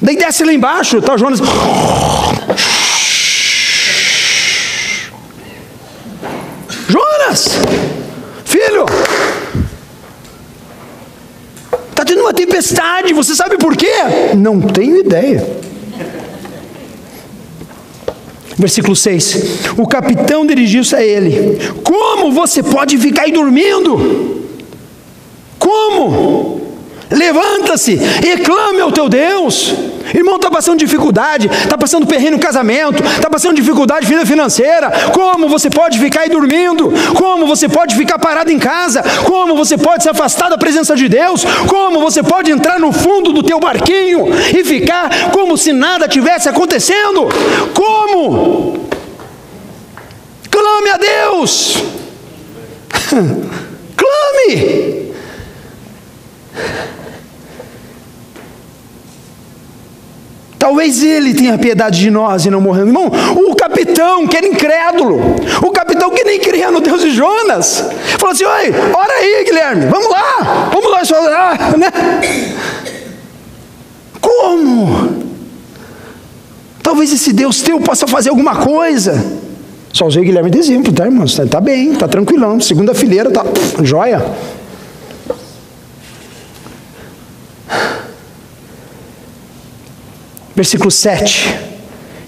[0.00, 1.40] Daí desce lá embaixo, está Jonas.
[6.88, 7.48] Jonas,
[8.44, 8.86] filho,
[11.90, 13.92] está tendo uma tempestade, você sabe por quê?
[14.36, 15.67] Não tenho ideia.
[18.58, 24.42] Versículo 6: O capitão dirigiu-se a ele: Como você pode ficar aí dormindo?
[25.58, 26.60] Como?
[27.10, 29.74] Levanta-se e clame ao teu Deus.
[30.14, 34.90] Irmão, está passando dificuldade, está passando perrengue no casamento, está passando dificuldade financeira.
[35.12, 36.92] Como você pode ficar aí dormindo?
[37.16, 39.02] Como você pode ficar parado em casa?
[39.24, 41.44] Como você pode se afastar da presença de Deus?
[41.66, 46.48] Como você pode entrar no fundo do teu barquinho e ficar como se nada tivesse
[46.48, 47.28] acontecendo?
[47.74, 48.88] Como?
[50.50, 51.82] Clame a Deus.
[53.96, 54.97] Clame.
[60.68, 62.88] Talvez ele tenha piedade de nós e não morremos.
[62.88, 65.18] Irmão, o capitão, que era incrédulo,
[65.62, 67.86] o capitão que nem cria no Deus de Jonas,
[68.18, 71.90] falou assim: Oi, ora aí, Guilherme, vamos lá, vamos lá chorar, né?
[74.20, 75.24] Como?
[76.82, 79.24] Talvez esse Deus teu possa fazer alguma coisa.
[79.90, 81.24] Só usei o Guilherme de exemplo, tá, irmão?
[81.50, 82.60] Tá bem, tá tranquilão.
[82.60, 83.42] Segunda fileira, tá
[83.82, 84.22] joia.
[90.58, 91.54] Versículo 7.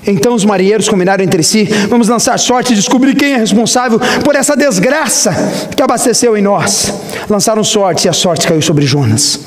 [0.07, 4.37] Então os marinheiros combinaram entre si: vamos lançar sorte e descobrir quem é responsável por
[4.37, 5.35] essa desgraça
[5.75, 6.95] que abasteceu em nós.
[7.29, 9.41] Lançaram sorte e a sorte caiu sobre Jonas.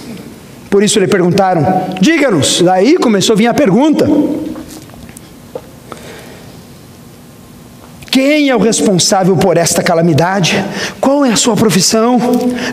[0.70, 1.66] Por isso lhe perguntaram:
[2.02, 2.62] diga-nos.
[2.62, 4.06] Daí começou a vir a pergunta:
[8.14, 10.64] Quem é o responsável por esta calamidade?
[11.02, 12.20] Qual é a sua profissão?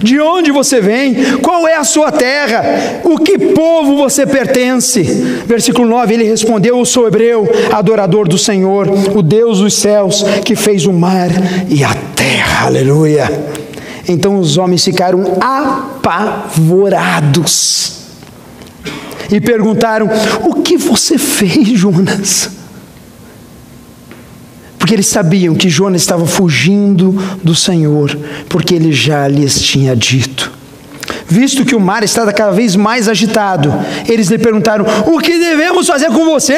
[0.02, 1.38] De onde você vem?
[1.38, 2.62] Qual é a sua terra?
[3.04, 5.02] O que povo você pertence?
[5.46, 8.86] Versículo 9: Ele respondeu: Eu sou hebreu, adorador do Senhor,
[9.16, 11.30] o Deus dos céus, que fez o mar
[11.70, 12.66] e a terra.
[12.66, 13.30] Aleluia.
[14.06, 16.90] Então os homens ficaram apavorados
[19.32, 20.06] e perguntaram:
[20.44, 22.59] O que você fez, Jonas?
[24.80, 27.12] Porque eles sabiam que Jonas estava fugindo
[27.44, 28.18] do Senhor,
[28.48, 30.50] porque ele já lhes tinha dito.
[31.28, 33.72] Visto que o mar estava cada vez mais agitado,
[34.08, 36.56] eles lhe perguntaram: O que devemos fazer com você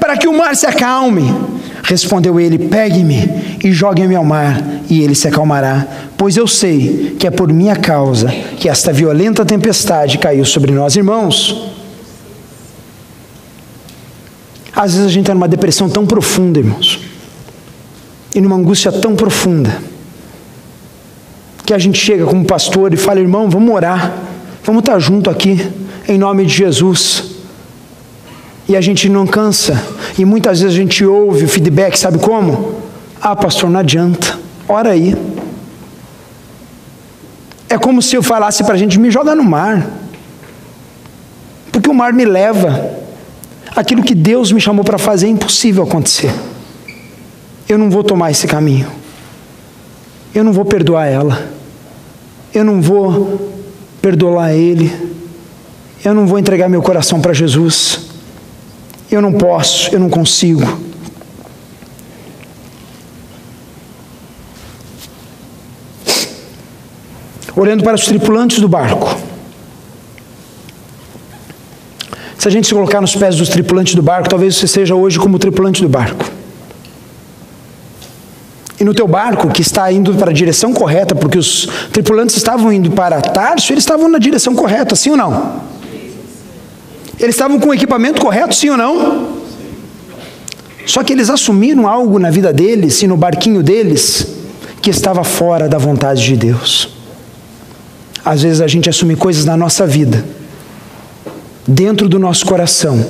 [0.00, 1.30] para que o mar se acalme?
[1.82, 5.86] Respondeu ele: Pegue-me e jogue-me ao mar, e ele se acalmará,
[6.16, 10.96] pois eu sei que é por minha causa que esta violenta tempestade caiu sobre nós,
[10.96, 11.70] irmãos.
[14.74, 17.01] Às vezes a gente está numa depressão tão profunda, irmãos
[18.34, 19.78] e numa angústia tão profunda,
[21.64, 24.12] que a gente chega como pastor e fala, irmão, vamos orar,
[24.64, 25.70] vamos estar junto aqui,
[26.08, 27.24] em nome de Jesus.
[28.68, 29.80] E a gente não cansa,
[30.18, 32.76] e muitas vezes a gente ouve o feedback, sabe como?
[33.20, 35.14] Ah, pastor, não adianta, ora aí.
[37.68, 39.86] É como se eu falasse para a gente: me joga no mar,
[41.70, 43.02] porque o mar me leva.
[43.74, 46.30] Aquilo que Deus me chamou para fazer é impossível acontecer
[47.68, 48.90] eu não vou tomar esse caminho.
[50.34, 51.50] Eu não vou perdoar ela.
[52.54, 53.52] Eu não vou
[54.00, 54.92] perdoar ele.
[56.04, 58.00] Eu não vou entregar meu coração para Jesus.
[59.10, 60.80] Eu não posso, eu não consigo.
[67.54, 69.14] Olhando para os tripulantes do barco,
[72.42, 75.16] Se a gente se colocar nos pés dos tripulantes do barco, talvez você seja hoje
[75.16, 76.28] como tripulante do barco.
[78.82, 82.72] E no teu barco, que está indo para a direção correta, porque os tripulantes estavam
[82.72, 85.62] indo para Tarso, eles estavam na direção correta, sim ou não?
[87.16, 89.36] Eles estavam com o equipamento correto, sim ou não?
[90.84, 94.26] Só que eles assumiram algo na vida deles e no barquinho deles
[94.82, 96.88] que estava fora da vontade de Deus.
[98.24, 100.24] Às vezes a gente assume coisas na nossa vida,
[101.64, 103.06] dentro do nosso coração,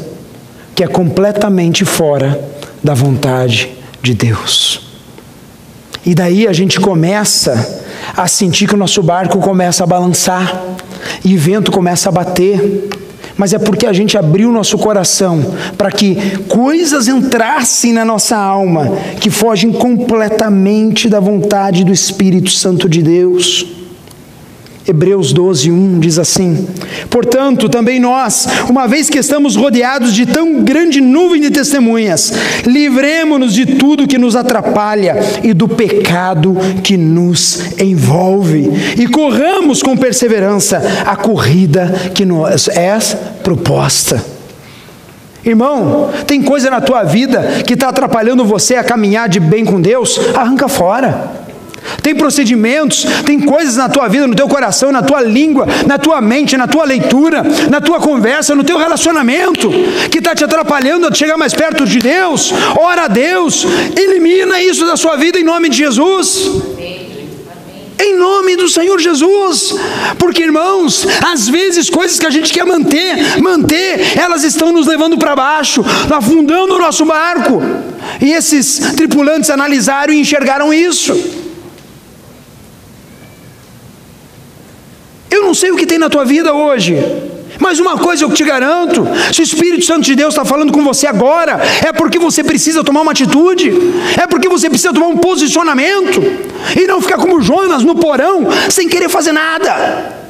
[0.75, 2.39] que é completamente fora
[2.85, 4.91] da vontade de Deus.
[6.05, 7.82] E daí a gente começa
[8.16, 10.62] a sentir que o nosso barco começa a balançar,
[11.24, 12.88] e o vento começa a bater,
[13.36, 16.16] mas é porque a gente abriu nosso coração para que
[16.48, 23.82] coisas entrassem na nossa alma que fogem completamente da vontade do Espírito Santo de Deus.
[24.87, 26.66] Hebreus 12, 1 diz assim:
[27.09, 32.33] Portanto, também nós, uma vez que estamos rodeados de tão grande nuvem de testemunhas,
[32.66, 39.97] livremos-nos de tudo que nos atrapalha e do pecado que nos envolve, e corramos com
[39.97, 42.93] perseverança a corrida que nos é
[43.43, 44.22] proposta.
[45.45, 49.80] Irmão, tem coisa na tua vida que está atrapalhando você a caminhar de bem com
[49.80, 50.20] Deus?
[50.37, 51.41] Arranca fora.
[52.03, 56.20] Tem procedimentos, tem coisas na tua vida, no teu coração, na tua língua, na tua
[56.20, 59.70] mente, na tua leitura, na tua conversa, no teu relacionamento,
[60.11, 62.53] que está te atrapalhando a chegar mais perto de Deus.
[62.78, 63.64] Ora a Deus,
[63.97, 66.51] elimina isso da sua vida em nome de Jesus.
[67.99, 69.76] Em nome do Senhor Jesus,
[70.18, 75.16] porque irmãos, às vezes coisas que a gente quer manter, manter, elas estão nos levando
[75.16, 77.62] para baixo, afundando o nosso barco.
[78.20, 81.41] E esses tripulantes analisaram e enxergaram isso.
[85.53, 86.96] Não sei o que tem na tua vida hoje,
[87.59, 90.82] mas uma coisa eu te garanto: se o Espírito Santo de Deus está falando com
[90.82, 93.70] você agora, é porque você precisa tomar uma atitude,
[94.18, 96.22] é porque você precisa tomar um posicionamento,
[96.74, 100.22] e não ficar como Jonas no porão, sem querer fazer nada.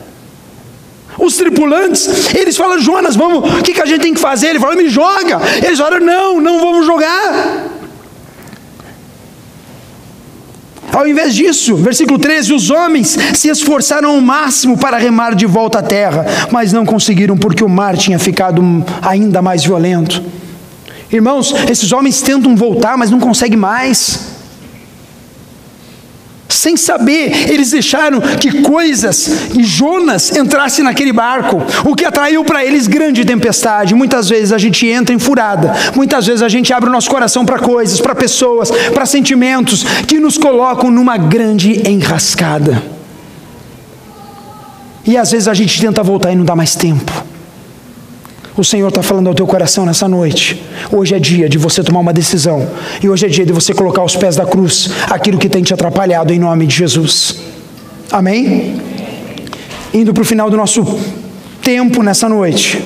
[1.16, 4.48] Os tripulantes, eles falam, Jonas, vamos, o que, que a gente tem que fazer?
[4.48, 5.40] Ele fala, me joga.
[5.64, 7.68] Eles falam, não, não vamos jogar.
[10.92, 15.78] Ao invés disso, versículo 13: os homens se esforçaram ao máximo para remar de volta
[15.78, 18.62] à terra, mas não conseguiram porque o mar tinha ficado
[19.00, 20.22] ainda mais violento.
[21.10, 24.31] Irmãos, esses homens tentam voltar, mas não conseguem mais
[26.62, 32.64] sem saber, eles deixaram que coisas e Jonas entrasse naquele barco, o que atraiu para
[32.64, 33.96] eles grande tempestade.
[33.96, 37.44] Muitas vezes a gente entra em furada, muitas vezes a gente abre o nosso coração
[37.44, 42.80] para coisas, para pessoas, para sentimentos que nos colocam numa grande enrascada.
[45.04, 47.31] E às vezes a gente tenta voltar e não dá mais tempo.
[48.54, 50.62] O Senhor está falando ao teu coração nessa noite.
[50.90, 52.68] Hoje é dia de você tomar uma decisão.
[53.02, 55.72] E hoje é dia de você colocar aos pés da cruz aquilo que tem te
[55.72, 57.36] atrapalhado em nome de Jesus.
[58.10, 58.78] Amém?
[59.94, 60.84] Indo para o final do nosso
[61.62, 62.84] tempo nessa noite,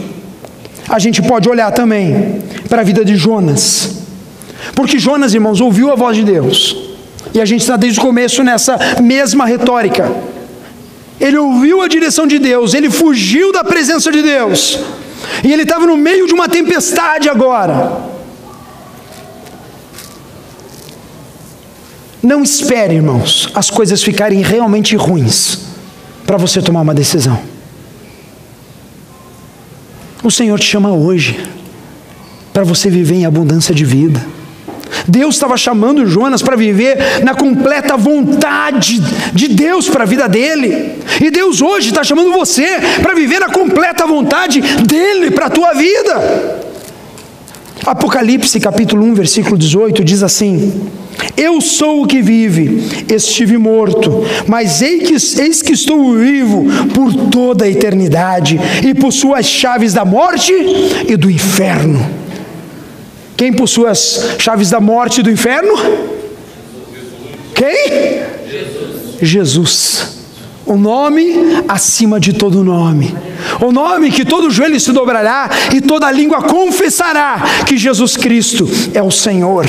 [0.89, 4.05] a gente pode olhar também para a vida de Jonas.
[4.73, 6.77] Porque Jonas, irmãos, ouviu a voz de Deus.
[7.35, 10.12] E a gente está desde o começo nessa mesma retórica.
[11.21, 14.79] Ele ouviu a direção de Deus, ele fugiu da presença de Deus.
[15.43, 18.17] E ele estava no meio de uma tempestade agora.
[22.23, 25.59] Não espere, irmãos, as coisas ficarem realmente ruins
[26.27, 27.41] para você tomar uma decisão.
[30.25, 31.41] O Senhor te chama hoje
[32.53, 34.36] para você viver em abundância de vida.
[35.09, 39.01] Deus estava chamando Jonas para viver na completa vontade
[39.32, 40.95] de Deus para a vida dele.
[41.20, 42.66] E Deus hoje está chamando você
[43.03, 46.66] para viver na completa vontade dele para a tua vida.
[47.84, 50.89] Apocalipse capítulo 1, versículo 18 diz assim:
[51.37, 52.82] Eu sou o que vive,
[53.14, 59.34] estive morto, mas eis que, eis que estou vivo por toda a eternidade e possuo
[59.34, 60.53] as chaves da morte
[61.09, 62.26] e do inferno.
[63.37, 65.74] Quem possui as chaves da morte e do inferno?
[67.55, 68.22] Quem?
[68.49, 69.18] Jesus.
[69.20, 70.16] Jesus.
[70.64, 73.16] O nome acima de todo nome.
[73.61, 79.01] O nome que todo joelho se dobrará e toda língua confessará que Jesus Cristo é
[79.01, 79.64] o Senhor.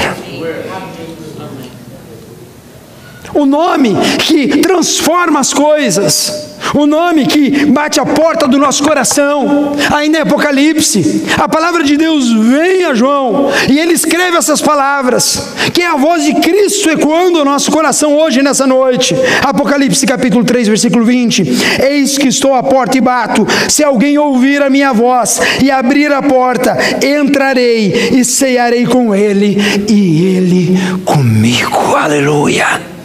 [3.34, 9.76] O nome que transforma as coisas o nome que bate a porta do nosso coração,
[9.94, 11.24] ainda é Apocalipse.
[11.38, 15.96] A palavra de Deus vem a João e ele escreve essas palavras, que é a
[15.96, 19.16] voz de Cristo ecoando o nosso coração hoje, nessa noite.
[19.44, 21.44] Apocalipse capítulo 3, versículo 20:
[21.84, 26.12] Eis que estou à porta e bato, se alguém ouvir a minha voz e abrir
[26.12, 29.58] a porta, entrarei e cearei com ele
[29.88, 31.96] e ele comigo.
[31.96, 32.97] Aleluia.